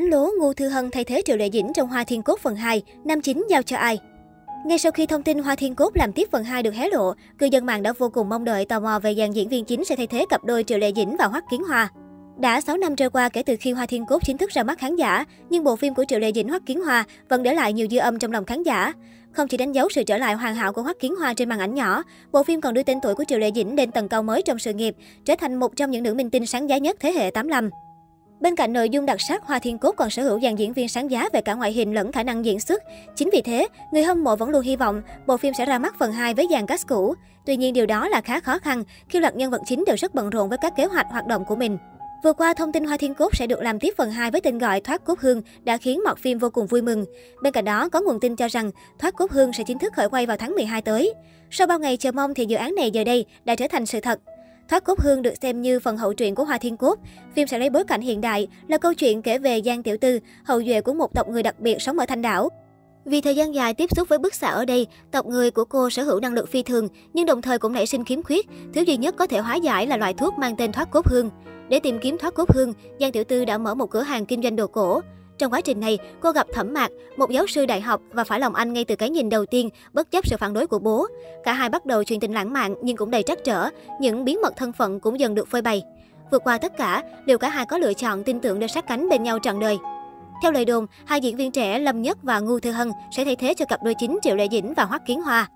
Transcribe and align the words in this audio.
Thánh 0.00 0.10
Lố 0.10 0.30
Ngu 0.38 0.52
Thư 0.52 0.68
Hân 0.68 0.90
thay 0.90 1.04
thế 1.04 1.22
Triệu 1.24 1.36
Lệ 1.36 1.50
Dĩnh 1.52 1.72
trong 1.74 1.88
Hoa 1.88 2.04
Thiên 2.04 2.22
Cốt 2.22 2.40
phần 2.40 2.56
2, 2.56 2.82
năm 3.04 3.20
chính 3.20 3.46
giao 3.50 3.62
cho 3.62 3.76
ai? 3.76 3.98
Ngay 4.66 4.78
sau 4.78 4.92
khi 4.92 5.06
thông 5.06 5.22
tin 5.22 5.38
Hoa 5.38 5.54
Thiên 5.54 5.74
Cốt 5.74 5.96
làm 5.96 6.12
tiếp 6.12 6.28
phần 6.32 6.44
2 6.44 6.62
được 6.62 6.74
hé 6.74 6.88
lộ, 6.88 7.12
cư 7.38 7.46
dân 7.46 7.66
mạng 7.66 7.82
đã 7.82 7.92
vô 7.92 8.08
cùng 8.08 8.28
mong 8.28 8.44
đợi 8.44 8.64
tò 8.64 8.80
mò 8.80 8.98
về 8.98 9.14
dàn 9.14 9.32
diễn 9.32 9.48
viên 9.48 9.64
chính 9.64 9.84
sẽ 9.84 9.96
thay 9.96 10.06
thế 10.06 10.24
cặp 10.28 10.44
đôi 10.44 10.64
Triệu 10.64 10.78
Lệ 10.78 10.92
Dĩnh 10.96 11.16
và 11.16 11.26
Hoắc 11.26 11.44
Kiến 11.50 11.62
Hoa. 11.62 11.88
Đã 12.38 12.60
6 12.60 12.76
năm 12.76 12.96
trôi 12.96 13.10
qua 13.10 13.28
kể 13.28 13.42
từ 13.42 13.56
khi 13.60 13.72
Hoa 13.72 13.86
Thiên 13.86 14.06
Cốt 14.06 14.18
chính 14.24 14.38
thức 14.38 14.50
ra 14.50 14.62
mắt 14.62 14.78
khán 14.78 14.96
giả, 14.96 15.24
nhưng 15.50 15.64
bộ 15.64 15.76
phim 15.76 15.94
của 15.94 16.04
Triệu 16.08 16.18
Lệ 16.18 16.32
Dĩnh 16.32 16.48
Hoắc 16.48 16.66
Kiến 16.66 16.80
Hoa 16.80 17.04
vẫn 17.28 17.42
để 17.42 17.54
lại 17.54 17.72
nhiều 17.72 17.86
dư 17.90 17.98
âm 17.98 18.18
trong 18.18 18.32
lòng 18.32 18.44
khán 18.44 18.62
giả. 18.62 18.92
Không 19.32 19.48
chỉ 19.48 19.56
đánh 19.56 19.72
dấu 19.72 19.88
sự 19.88 20.02
trở 20.02 20.18
lại 20.18 20.34
hoàn 20.34 20.54
hảo 20.54 20.72
của 20.72 20.82
Hoắc 20.82 20.98
Kiến 21.00 21.14
Hoa 21.16 21.34
trên 21.34 21.48
màn 21.48 21.58
ảnh 21.58 21.74
nhỏ, 21.74 22.02
bộ 22.32 22.42
phim 22.42 22.60
còn 22.60 22.74
đưa 22.74 22.82
tên 22.82 22.98
tuổi 23.02 23.14
của 23.14 23.24
Triệu 23.24 23.38
Lệ 23.38 23.50
Dĩnh 23.54 23.76
lên 23.76 23.90
tầng 23.90 24.08
cao 24.08 24.22
mới 24.22 24.42
trong 24.42 24.58
sự 24.58 24.72
nghiệp, 24.72 24.96
trở 25.24 25.34
thành 25.38 25.56
một 25.56 25.76
trong 25.76 25.90
những 25.90 26.02
nữ 26.02 26.14
minh 26.14 26.30
tinh 26.30 26.46
sáng 26.46 26.68
giá 26.68 26.78
nhất 26.78 26.96
thế 27.00 27.12
hệ 27.12 27.30
85. 27.30 27.70
Bên 28.40 28.56
cạnh 28.56 28.72
nội 28.72 28.88
dung 28.88 29.06
đặc 29.06 29.20
sắc, 29.20 29.42
Hoa 29.44 29.58
Thiên 29.58 29.78
Cốt 29.78 29.92
còn 29.92 30.10
sở 30.10 30.22
hữu 30.22 30.40
dàn 30.40 30.56
diễn 30.56 30.72
viên 30.72 30.88
sáng 30.88 31.10
giá 31.10 31.28
về 31.32 31.40
cả 31.40 31.54
ngoại 31.54 31.72
hình 31.72 31.94
lẫn 31.94 32.12
khả 32.12 32.22
năng 32.22 32.44
diễn 32.44 32.60
xuất. 32.60 32.82
Chính 33.16 33.30
vì 33.32 33.42
thế, 33.42 33.68
người 33.92 34.02
hâm 34.02 34.24
mộ 34.24 34.36
vẫn 34.36 34.50
luôn 34.50 34.62
hy 34.62 34.76
vọng 34.76 35.02
bộ 35.26 35.36
phim 35.36 35.54
sẽ 35.54 35.66
ra 35.66 35.78
mắt 35.78 35.94
phần 35.98 36.12
2 36.12 36.34
với 36.34 36.46
dàn 36.50 36.66
cast 36.66 36.86
cũ. 36.88 37.14
Tuy 37.46 37.56
nhiên 37.56 37.74
điều 37.74 37.86
đó 37.86 38.08
là 38.08 38.20
khá 38.20 38.40
khó 38.40 38.58
khăn 38.58 38.84
khi 39.08 39.20
loạt 39.20 39.36
nhân 39.36 39.50
vật 39.50 39.60
chính 39.66 39.84
đều 39.86 39.96
rất 39.96 40.14
bận 40.14 40.30
rộn 40.30 40.48
với 40.48 40.58
các 40.62 40.76
kế 40.76 40.84
hoạch 40.84 41.06
hoạt 41.10 41.26
động 41.26 41.44
của 41.44 41.56
mình. 41.56 41.78
Vừa 42.24 42.32
qua, 42.32 42.54
thông 42.54 42.72
tin 42.72 42.84
Hoa 42.84 42.96
Thiên 42.96 43.14
Cốt 43.14 43.36
sẽ 43.36 43.46
được 43.46 43.62
làm 43.62 43.78
tiếp 43.78 43.94
phần 43.96 44.10
2 44.10 44.30
với 44.30 44.40
tên 44.40 44.58
gọi 44.58 44.80
Thoát 44.80 45.04
Cốt 45.04 45.20
Hương 45.20 45.42
đã 45.64 45.76
khiến 45.76 46.00
mọi 46.04 46.14
phim 46.18 46.38
vô 46.38 46.50
cùng 46.50 46.66
vui 46.66 46.82
mừng. 46.82 47.04
Bên 47.42 47.52
cạnh 47.52 47.64
đó, 47.64 47.88
có 47.88 48.00
nguồn 48.00 48.20
tin 48.20 48.36
cho 48.36 48.48
rằng 48.48 48.70
Thoát 48.98 49.16
Cốt 49.16 49.30
Hương 49.30 49.52
sẽ 49.52 49.64
chính 49.66 49.78
thức 49.78 49.92
khởi 49.92 50.08
quay 50.08 50.26
vào 50.26 50.36
tháng 50.36 50.54
12 50.54 50.82
tới. 50.82 51.14
Sau 51.50 51.66
bao 51.66 51.78
ngày 51.78 51.96
chờ 51.96 52.12
mong 52.12 52.34
thì 52.34 52.46
dự 52.46 52.56
án 52.56 52.74
này 52.74 52.90
giờ 52.90 53.04
đây 53.04 53.24
đã 53.44 53.54
trở 53.54 53.66
thành 53.70 53.86
sự 53.86 54.00
thật. 54.00 54.20
Thoát 54.70 54.84
Cốt 54.84 55.00
Hương 55.00 55.22
được 55.22 55.34
xem 55.42 55.62
như 55.62 55.80
phần 55.80 55.96
hậu 55.96 56.12
truyện 56.12 56.34
của 56.34 56.44
Hoa 56.44 56.58
Thiên 56.58 56.76
Cốt. 56.76 56.98
Phim 57.36 57.46
sẽ 57.46 57.58
lấy 57.58 57.70
bối 57.70 57.84
cảnh 57.84 58.00
hiện 58.00 58.20
đại, 58.20 58.48
là 58.68 58.78
câu 58.78 58.94
chuyện 58.94 59.22
kể 59.22 59.38
về 59.38 59.62
Giang 59.64 59.82
Tiểu 59.82 59.96
Tư, 60.00 60.18
hậu 60.44 60.62
duệ 60.62 60.80
của 60.80 60.92
một 60.92 61.14
tộc 61.14 61.28
người 61.28 61.42
đặc 61.42 61.60
biệt 61.60 61.82
sống 61.82 61.98
ở 61.98 62.06
Thanh 62.06 62.22
Đảo. 62.22 62.48
Vì 63.04 63.20
thời 63.20 63.36
gian 63.36 63.54
dài 63.54 63.74
tiếp 63.74 63.90
xúc 63.96 64.08
với 64.08 64.18
bức 64.18 64.34
xạ 64.34 64.48
ở 64.48 64.64
đây, 64.64 64.86
tộc 65.10 65.26
người 65.26 65.50
của 65.50 65.64
cô 65.64 65.90
sở 65.90 66.02
hữu 66.02 66.20
năng 66.20 66.34
lực 66.34 66.48
phi 66.48 66.62
thường, 66.62 66.88
nhưng 67.12 67.26
đồng 67.26 67.42
thời 67.42 67.58
cũng 67.58 67.72
nảy 67.72 67.86
sinh 67.86 68.04
khiếm 68.04 68.22
khuyết. 68.22 68.46
Thứ 68.74 68.80
duy 68.80 68.96
nhất 68.96 69.14
có 69.16 69.26
thể 69.26 69.38
hóa 69.38 69.54
giải 69.54 69.86
là 69.86 69.96
loại 69.96 70.14
thuốc 70.14 70.38
mang 70.38 70.56
tên 70.56 70.72
thoát 70.72 70.90
cốt 70.90 71.06
hương. 71.06 71.30
Để 71.68 71.80
tìm 71.80 71.98
kiếm 71.98 72.18
thoát 72.18 72.34
cốt 72.34 72.50
hương, 72.54 72.72
Giang 73.00 73.12
Tiểu 73.12 73.24
Tư 73.24 73.44
đã 73.44 73.58
mở 73.58 73.74
một 73.74 73.90
cửa 73.90 74.02
hàng 74.02 74.26
kinh 74.26 74.42
doanh 74.42 74.56
đồ 74.56 74.66
cổ. 74.66 75.00
Trong 75.40 75.52
quá 75.52 75.60
trình 75.60 75.80
này, 75.80 75.98
cô 76.20 76.32
gặp 76.32 76.46
Thẩm 76.52 76.72
Mạc, 76.74 76.90
một 77.16 77.30
giáo 77.30 77.46
sư 77.46 77.66
đại 77.66 77.80
học 77.80 78.00
và 78.12 78.24
phải 78.24 78.40
lòng 78.40 78.54
anh 78.54 78.72
ngay 78.72 78.84
từ 78.84 78.96
cái 78.96 79.10
nhìn 79.10 79.28
đầu 79.28 79.46
tiên, 79.46 79.68
bất 79.92 80.10
chấp 80.10 80.26
sự 80.26 80.36
phản 80.36 80.52
đối 80.52 80.66
của 80.66 80.78
bố. 80.78 81.06
Cả 81.44 81.52
hai 81.52 81.68
bắt 81.68 81.86
đầu 81.86 82.04
chuyện 82.04 82.20
tình 82.20 82.34
lãng 82.34 82.52
mạn 82.52 82.74
nhưng 82.82 82.96
cũng 82.96 83.10
đầy 83.10 83.22
trắc 83.22 83.38
trở, 83.44 83.68
những 84.00 84.24
bí 84.24 84.36
mật 84.36 84.56
thân 84.56 84.72
phận 84.72 85.00
cũng 85.00 85.20
dần 85.20 85.34
được 85.34 85.48
phơi 85.48 85.62
bày. 85.62 85.82
Vượt 86.30 86.44
qua 86.44 86.58
tất 86.58 86.76
cả, 86.76 87.02
liệu 87.26 87.38
cả 87.38 87.48
hai 87.48 87.66
có 87.66 87.78
lựa 87.78 87.94
chọn 87.94 88.24
tin 88.24 88.40
tưởng 88.40 88.58
để 88.58 88.68
sát 88.68 88.86
cánh 88.88 89.08
bên 89.08 89.22
nhau 89.22 89.38
trọn 89.42 89.60
đời? 89.60 89.78
Theo 90.42 90.52
lời 90.52 90.64
đồn, 90.64 90.86
hai 91.06 91.20
diễn 91.20 91.36
viên 91.36 91.50
trẻ 91.50 91.78
Lâm 91.78 92.02
Nhất 92.02 92.18
và 92.22 92.40
Ngu 92.40 92.60
Thư 92.60 92.70
Hân 92.70 92.92
sẽ 93.16 93.24
thay 93.24 93.36
thế 93.36 93.54
cho 93.54 93.64
cặp 93.64 93.82
đôi 93.82 93.94
chính 93.98 94.18
Triệu 94.22 94.36
Lệ 94.36 94.48
Dĩnh 94.50 94.74
và 94.74 94.84
Hoắc 94.84 95.06
Kiến 95.06 95.22
Hoa. 95.22 95.48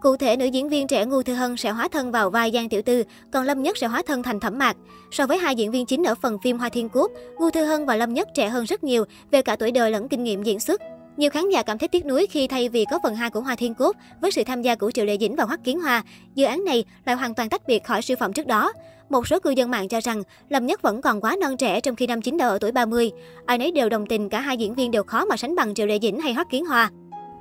Cụ 0.00 0.16
thể, 0.16 0.36
nữ 0.36 0.44
diễn 0.44 0.68
viên 0.68 0.86
trẻ 0.86 1.04
Ngu 1.04 1.22
Thư 1.22 1.34
Hân 1.34 1.56
sẽ 1.56 1.70
hóa 1.70 1.88
thân 1.88 2.12
vào 2.12 2.30
vai 2.30 2.50
Giang 2.54 2.68
Tiểu 2.68 2.82
Tư, 2.82 3.04
còn 3.32 3.44
Lâm 3.46 3.62
Nhất 3.62 3.78
sẽ 3.78 3.86
hóa 3.86 4.02
thân 4.06 4.22
thành 4.22 4.40
Thẩm 4.40 4.58
Mạc. 4.58 4.76
So 5.10 5.26
với 5.26 5.38
hai 5.38 5.54
diễn 5.54 5.70
viên 5.70 5.86
chính 5.86 6.04
ở 6.04 6.14
phần 6.22 6.38
phim 6.42 6.58
Hoa 6.58 6.68
Thiên 6.68 6.88
Cốt, 6.88 7.10
Ngu 7.38 7.50
Thư 7.50 7.64
Hân 7.64 7.86
và 7.86 7.96
Lâm 7.96 8.14
Nhất 8.14 8.28
trẻ 8.34 8.48
hơn 8.48 8.64
rất 8.64 8.84
nhiều 8.84 9.04
về 9.30 9.42
cả 9.42 9.56
tuổi 9.56 9.72
đời 9.72 9.90
lẫn 9.90 10.08
kinh 10.08 10.24
nghiệm 10.24 10.42
diễn 10.42 10.60
xuất. 10.60 10.80
Nhiều 11.16 11.30
khán 11.30 11.48
giả 11.48 11.62
cảm 11.62 11.78
thấy 11.78 11.88
tiếc 11.88 12.06
nuối 12.06 12.26
khi 12.26 12.46
thay 12.46 12.68
vì 12.68 12.84
có 12.90 12.98
phần 13.02 13.14
2 13.14 13.30
của 13.30 13.40
Hoa 13.40 13.54
Thiên 13.54 13.74
Cốt 13.74 13.96
với 14.20 14.30
sự 14.30 14.44
tham 14.44 14.62
gia 14.62 14.74
của 14.74 14.90
Triệu 14.90 15.04
Lệ 15.04 15.16
Dĩnh 15.20 15.36
và 15.36 15.44
Hoắc 15.44 15.64
Kiến 15.64 15.80
Hoa, 15.80 16.02
dự 16.34 16.46
án 16.46 16.64
này 16.64 16.84
lại 17.04 17.16
hoàn 17.16 17.34
toàn 17.34 17.48
tách 17.48 17.66
biệt 17.66 17.84
khỏi 17.84 18.02
siêu 18.02 18.16
phẩm 18.20 18.32
trước 18.32 18.46
đó. 18.46 18.72
Một 19.08 19.26
số 19.26 19.40
cư 19.40 19.50
dân 19.50 19.70
mạng 19.70 19.88
cho 19.88 20.00
rằng 20.00 20.22
Lâm 20.48 20.66
Nhất 20.66 20.82
vẫn 20.82 21.02
còn 21.02 21.20
quá 21.20 21.36
non 21.40 21.56
trẻ 21.56 21.80
trong 21.80 21.96
khi 21.96 22.06
năm 22.06 22.22
chính 22.22 22.36
đã 22.36 22.48
ở 22.48 22.58
tuổi 22.58 22.72
30. 22.72 23.10
Ai 23.46 23.58
nấy 23.58 23.70
đều 23.70 23.88
đồng 23.88 24.06
tình 24.06 24.28
cả 24.28 24.40
hai 24.40 24.56
diễn 24.56 24.74
viên 24.74 24.90
đều 24.90 25.02
khó 25.02 25.24
mà 25.24 25.36
sánh 25.36 25.54
bằng 25.54 25.74
Triệu 25.74 25.86
Lệ 25.86 25.98
Dĩnh 26.02 26.20
hay 26.20 26.32
Hoắc 26.32 26.50
Kiến 26.50 26.66
Hoa. 26.66 26.90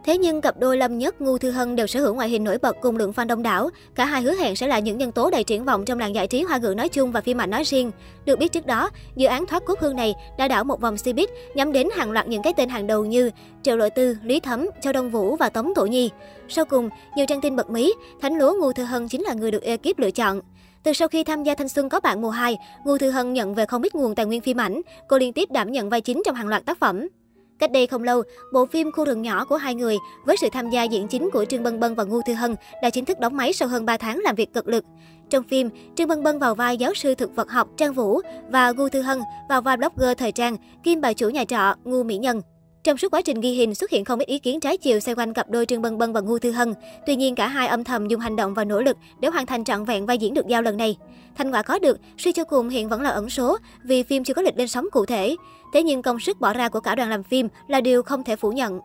Thế 0.04 0.18
nhưng 0.18 0.42
cặp 0.42 0.58
đôi 0.58 0.78
Lâm 0.78 0.98
Nhất, 0.98 1.22
Ngu 1.22 1.38
Thư 1.38 1.52
Hân 1.52 1.76
đều 1.76 1.88
sở 1.88 2.02
hữu 2.02 2.14
ngoại 2.14 2.30
hình 2.30 2.44
nổi 2.44 2.58
bật 2.58 2.78
cùng 2.82 2.98
lượng 2.98 3.12
fan 3.12 3.28
đông 3.28 3.44
đảo. 3.44 3.70
Cả 3.96 4.06
hai 4.06 4.22
hứa 4.22 4.34
hẹn 4.34 4.56
sẽ 4.56 4.68
là 4.68 4.80
những 4.80 4.98
nhân 4.98 5.12
tố 5.12 5.30
đầy 5.30 5.44
triển 5.44 5.66
vọng 5.66 5.86
trong 5.86 6.00
làng 6.00 6.16
giải 6.16 6.28
trí 6.28 6.44
hoa 6.44 6.58
ngữ 6.58 6.74
nói 6.78 6.90
chung 6.90 7.12
và 7.12 7.22
phim 7.22 7.42
ảnh 7.42 7.50
nói 7.50 7.64
riêng. 7.64 7.92
Được 8.26 8.40
biết 8.40 8.52
trước 8.52 8.66
đó, 8.66 8.90
dự 9.16 9.28
án 9.28 9.46
Thoát 9.46 9.66
Cốt 9.66 9.80
Hương 9.80 9.96
này 9.96 10.16
đã 10.38 10.48
đảo 10.48 10.64
một 10.64 10.82
vòng 10.82 10.96
Cbiz 10.96 11.28
nhắm 11.56 11.72
đến 11.72 11.88
hàng 11.96 12.12
loạt 12.12 12.28
những 12.28 12.42
cái 12.42 12.54
tên 12.58 12.70
hàng 12.70 12.88
đầu 12.88 13.06
như 13.06 13.32
Triệu 13.64 13.78
Lội 13.78 13.90
Tư, 13.90 14.18
Lý 14.24 14.40
Thấm, 14.40 14.68
Châu 14.82 14.94
Đông 14.94 15.10
Vũ 15.10 15.36
và 15.36 15.50
Tống 15.50 15.74
Tổ 15.76 15.86
Nhi. 15.86 16.10
Sau 16.50 16.66
cùng, 16.66 16.90
nhiều 17.16 17.26
trang 17.30 17.42
tin 17.42 17.56
bật 17.56 17.70
mí, 17.70 17.94
Thánh 18.22 18.38
Lúa 18.38 18.56
Ngu 18.60 18.74
Thư 18.74 18.84
Hân 18.84 19.08
chính 19.08 19.22
là 19.22 19.34
người 19.34 19.52
được 19.52 19.64
ekip 19.64 20.00
lựa 20.00 20.12
chọn. 20.12 20.42
Từ 20.84 20.94
sau 20.94 21.08
khi 21.08 21.24
tham 21.24 21.44
gia 21.44 21.56
Thanh 21.56 21.70
Xuân 21.70 21.90
có 21.90 22.00
bạn 22.00 22.22
mùa 22.22 22.30
2, 22.30 22.58
Ngô 22.86 22.98
Thư 22.98 23.10
Hân 23.10 23.34
nhận 23.34 23.56
về 23.56 23.66
không 23.66 23.82
ít 23.82 23.96
nguồn 23.96 24.16
tài 24.16 24.26
nguyên 24.26 24.42
phim 24.42 24.62
ảnh, 24.62 24.82
cô 25.08 25.18
liên 25.18 25.34
tiếp 25.34 25.52
đảm 25.52 25.72
nhận 25.72 25.90
vai 25.90 26.02
chính 26.02 26.22
trong 26.26 26.36
hàng 26.36 26.48
loạt 26.48 26.66
tác 26.66 26.80
phẩm. 26.80 27.08
Cách 27.60 27.72
đây 27.72 27.88
không 27.88 28.04
lâu, 28.04 28.24
bộ 28.54 28.66
phim 28.66 28.92
Khu 28.92 29.06
rừng 29.06 29.22
nhỏ 29.22 29.46
của 29.46 29.58
hai 29.58 29.76
người 29.76 29.98
với 30.26 30.38
sự 30.38 30.48
tham 30.52 30.70
gia 30.70 30.84
diễn 30.84 31.08
chính 31.08 31.30
của 31.34 31.46
Trương 31.46 31.64
Bân 31.64 31.80
Bân 31.80 31.96
và 31.96 32.04
Ngô 32.04 32.22
Thư 32.28 32.34
Hân 32.34 32.56
đã 32.84 32.90
chính 32.90 33.06
thức 33.06 33.20
đóng 33.20 33.38
máy 33.38 33.54
sau 33.54 33.68
hơn 33.68 33.86
3 33.86 33.98
tháng 33.98 34.20
làm 34.20 34.36
việc 34.36 34.54
cực 34.54 34.68
lực. 34.68 34.86
Trong 35.30 35.44
phim, 35.44 35.70
Trương 35.96 36.08
Bân 36.08 36.24
Bân 36.24 36.40
vào 36.40 36.56
vai 36.56 36.78
giáo 36.78 36.94
sư 36.94 37.16
thực 37.16 37.36
vật 37.36 37.52
học 37.52 37.68
Trang 37.78 37.94
Vũ 37.94 38.22
và 38.50 38.72
Ngô 38.72 38.90
Thư 38.90 39.02
Hân 39.02 39.20
vào 39.50 39.62
vai 39.62 39.78
blogger 39.78 40.18
thời 40.18 40.32
trang 40.32 40.58
kim 40.84 41.02
bà 41.02 41.14
chủ 41.14 41.30
nhà 41.30 41.46
trọ 41.46 41.76
Ngô 41.84 42.04
Mỹ 42.04 42.18
Nhân. 42.18 42.42
Trong 42.88 42.98
suốt 42.98 43.14
quá 43.14 43.22
trình 43.22 43.42
ghi 43.42 43.52
hình 43.52 43.76
xuất 43.76 43.90
hiện 43.90 44.06
không 44.06 44.20
ít 44.20 44.26
ý 44.26 44.40
kiến 44.40 44.60
trái 44.60 44.78
chiều 44.78 45.00
xoay 45.00 45.16
quanh 45.16 45.34
cặp 45.34 45.50
đôi 45.50 45.66
Trương 45.66 45.82
Bân 45.82 45.98
Bân 45.98 46.14
và 46.14 46.22
Ngô 46.22 46.40
Thư 46.40 46.52
Hân. 46.52 46.74
Tuy 47.06 47.16
nhiên 47.16 47.36
cả 47.36 47.48
hai 47.48 47.68
âm 47.68 47.84
thầm 47.84 48.08
dùng 48.08 48.20
hành 48.20 48.36
động 48.36 48.54
và 48.54 48.64
nỗ 48.64 48.82
lực 48.82 48.98
để 49.20 49.28
hoàn 49.28 49.46
thành 49.46 49.64
trọn 49.64 49.86
vẹn 49.86 50.06
vai 50.06 50.18
diễn 50.18 50.34
được 50.34 50.48
giao 50.48 50.62
lần 50.62 50.78
này. 50.78 50.98
Thành 51.36 51.52
quả 51.52 51.62
có 51.62 51.80
được, 51.80 52.00
suy 52.18 52.32
cho 52.32 52.44
cùng 52.44 52.70
hiện 52.70 52.90
vẫn 52.90 53.02
là 53.02 53.10
ẩn 53.10 53.30
số 53.30 53.58
vì 53.84 54.04
phim 54.04 54.24
chưa 54.24 54.34
có 54.34 54.42
lịch 54.42 54.58
lên 54.58 54.68
sóng 54.68 54.88
cụ 54.92 55.06
thể. 55.06 55.36
Thế 55.74 55.84
nhưng 55.84 56.02
công 56.02 56.20
sức 56.20 56.40
bỏ 56.40 56.54
ra 56.54 56.70
của 56.70 56.80
cả 56.80 56.96
đoàn 56.96 57.10
làm 57.10 57.24
phim 57.24 57.48
là 57.68 57.82
điều 57.82 58.04
không 58.04 58.24
thể 58.24 58.36
phủ 58.36 58.52
nhận. 58.52 58.80